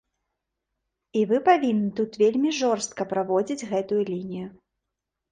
І 1.19 1.21
вы 1.31 1.37
павінны 1.49 1.89
тут 1.99 2.17
вельмі 2.21 2.53
жорстка 2.61 3.01
праводзіць 3.11 3.67
гэтую 3.75 3.99
лінію. 4.09 4.47